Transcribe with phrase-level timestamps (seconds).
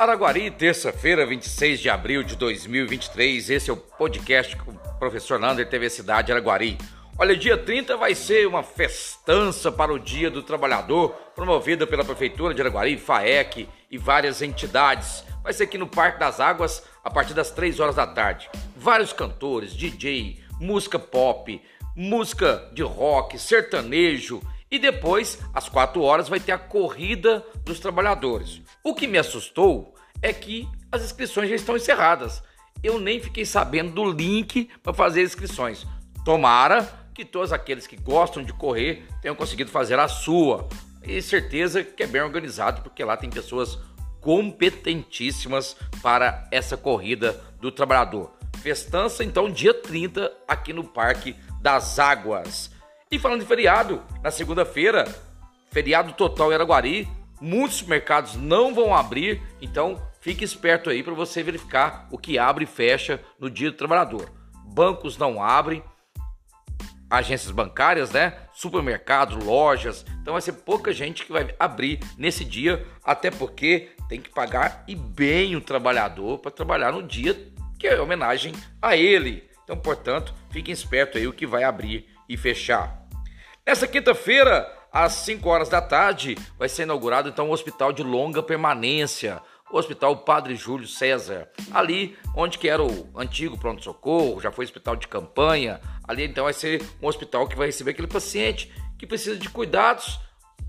[0.00, 3.50] Araguari, terça-feira, 26 de abril de 2023.
[3.50, 6.78] Esse é o podcast com o professor Lander TV Cidade Araguari.
[7.18, 12.54] Olha, dia 30 vai ser uma festança para o Dia do Trabalhador, promovida pela Prefeitura
[12.54, 15.22] de Araguari, FAEC e várias entidades.
[15.42, 18.48] Vai ser aqui no Parque das Águas, a partir das 3 horas da tarde.
[18.74, 21.60] Vários cantores, DJ, música pop,
[21.94, 24.40] música de rock, sertanejo
[24.70, 28.62] e depois, às 4 horas, vai ter a corrida dos trabalhadores.
[28.84, 32.42] O que me assustou é que as inscrições já estão encerradas.
[32.82, 35.86] Eu nem fiquei sabendo do link para fazer inscrições.
[36.24, 40.68] Tomara que todos aqueles que gostam de correr tenham conseguido fazer a sua.
[41.02, 43.78] E certeza que é bem organizado, porque lá tem pessoas
[44.20, 48.32] competentíssimas para essa corrida do trabalhador.
[48.62, 52.69] Festança, então, dia 30, aqui no Parque das Águas.
[53.12, 55.04] E falando de feriado, na segunda-feira,
[55.72, 57.08] feriado total em Araguari,
[57.40, 62.62] muitos mercados não vão abrir, então fique esperto aí para você verificar o que abre
[62.62, 64.30] e fecha no dia do trabalhador.
[64.64, 65.82] Bancos não abrem,
[67.10, 68.32] agências bancárias, né?
[68.54, 70.06] Supermercados, lojas.
[70.22, 74.84] Então vai ser pouca gente que vai abrir nesse dia, até porque tem que pagar
[74.86, 77.36] e bem o trabalhador para trabalhar no dia
[77.76, 79.50] que é homenagem a ele.
[79.64, 83.04] Então, portanto, fiquem esperto aí o que vai abrir e fechar.
[83.66, 88.42] Nessa quinta-feira, às 5 horas da tarde, vai ser inaugurado então o Hospital de Longa
[88.42, 94.64] Permanência, o Hospital Padre Júlio César, ali onde que era o antigo pronto-socorro, já foi
[94.64, 99.06] hospital de campanha, ali então vai ser um hospital que vai receber aquele paciente que
[99.06, 100.20] precisa de cuidados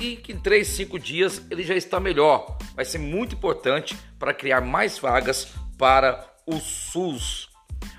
[0.00, 2.56] e que em 3, 5 dias ele já está melhor.
[2.74, 7.48] Vai ser muito importante para criar mais vagas para o SUS.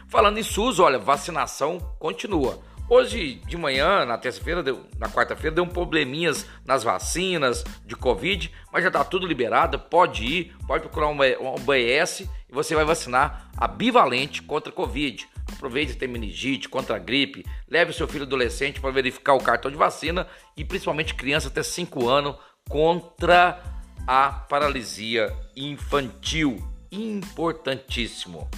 [0.07, 2.59] Falando em SUS, olha, vacinação continua.
[2.89, 4.63] Hoje de manhã, na terça-feira,
[4.97, 10.25] na quarta-feira, deu um probleminhas nas vacinas de Covid, mas já está tudo liberado, pode
[10.25, 15.29] ir, pode procurar um, um e você vai vacinar a bivalente contra Covid.
[15.53, 19.77] Aproveite ter meningite, contra a gripe, leve seu filho adolescente para verificar o cartão de
[19.77, 20.25] vacina
[20.57, 23.61] e principalmente criança até 5 anos contra
[24.07, 26.57] a paralisia infantil.
[26.91, 28.49] Importantíssimo.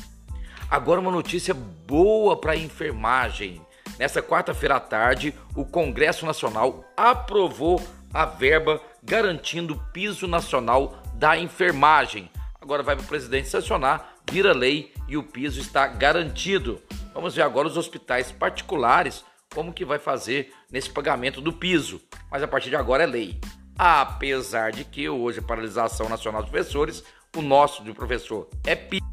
[0.69, 3.62] Agora uma notícia boa para a enfermagem.
[4.01, 7.79] Nessa quarta-feira à tarde, o Congresso Nacional aprovou
[8.12, 12.28] a verba garantindo o piso nacional da enfermagem.
[12.59, 16.81] Agora vai para o presidente sancionar, vira lei e o piso está garantido.
[17.13, 19.23] Vamos ver agora os hospitais particulares
[19.53, 22.01] como que vai fazer nesse pagamento do piso.
[22.31, 23.39] Mas a partir de agora é lei.
[23.78, 27.03] Apesar de que hoje a paralisação nacional dos professores,
[27.38, 29.06] o nosso de professor é piso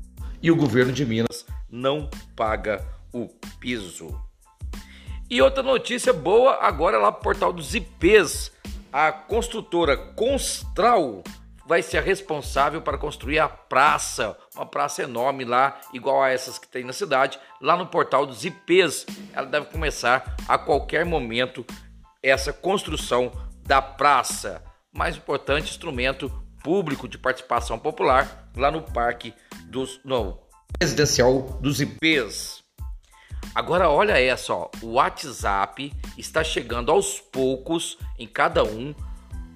[0.43, 2.82] e o governo de Minas não paga
[3.12, 3.28] o
[3.60, 4.28] piso.
[5.31, 8.50] E outra notícia boa agora lá pro portal dos IPs.
[8.91, 11.22] A construtora Constral
[11.66, 16.59] vai ser a responsável para construir a praça, uma praça enorme lá, igual a essas
[16.59, 19.05] que tem na cidade, lá no portal dos IPs.
[19.34, 21.62] Ela deve começar a qualquer momento
[22.22, 23.31] essa construção
[23.67, 24.65] da praça.
[24.91, 26.33] Mais importante, instrumento
[26.65, 29.34] público de participação popular lá no Parque
[29.67, 30.38] dos no
[30.81, 32.58] Residencial dos IPs.
[33.55, 38.95] Agora olha essa, ó, o WhatsApp está chegando aos poucos em cada um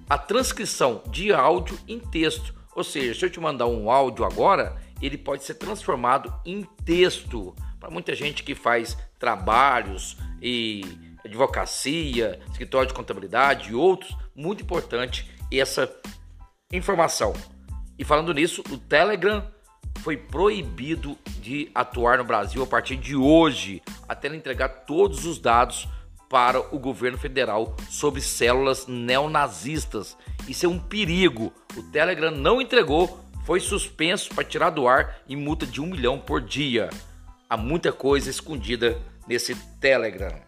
[0.08, 2.54] a transcrição de áudio em texto.
[2.74, 7.54] Ou seja, se eu te mandar um áudio agora, ele pode ser transformado em texto.
[7.78, 10.84] Para muita gente que faz trabalhos e
[11.24, 15.92] advocacia, escritório de contabilidade e outros, muito importante essa
[16.72, 17.34] informação.
[17.98, 19.46] E falando nisso, o Telegram
[20.02, 25.88] foi proibido de atuar no Brasil a partir de hoje, até entregar todos os dados
[26.28, 30.16] para o governo federal sobre células neonazistas.
[30.48, 31.52] Isso é um perigo.
[31.76, 36.18] O Telegram não entregou, foi suspenso para tirar do ar e multa de um milhão
[36.18, 36.90] por dia.
[37.48, 40.40] Há muita coisa escondida nesse Telegram.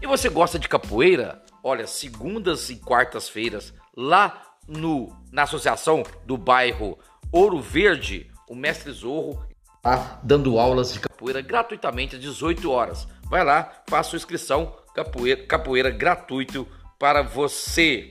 [0.00, 1.42] E você gosta de capoeira?
[1.62, 6.98] Olha, segundas e quartas-feiras, lá no, na associação do bairro
[7.30, 9.42] Ouro Verde, o mestre Zorro
[9.78, 13.08] está dando aulas de capoeira gratuitamente às 18 horas.
[13.24, 16.68] Vai lá, faça sua inscrição, capoeira, capoeira gratuito
[16.98, 18.10] para você.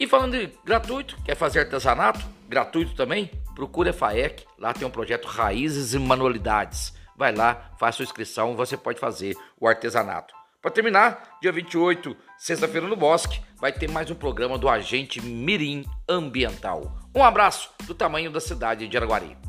[0.00, 2.24] E falando de gratuito, quer fazer artesanato?
[2.48, 3.30] Gratuito também?
[3.54, 6.94] Procure a FAEC, lá tem um projeto Raízes e Manualidades.
[7.14, 10.34] Vai lá, faça sua inscrição, você pode fazer o artesanato.
[10.66, 15.84] Para terminar, dia 28, sexta-feira no Bosque, vai ter mais um programa do Agente Mirim
[16.08, 16.92] Ambiental.
[17.14, 19.45] Um abraço do tamanho da cidade de Araguari.